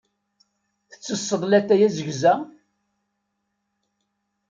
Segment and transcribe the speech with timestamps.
[0.89, 2.33] Tettesseḍ latay azegza?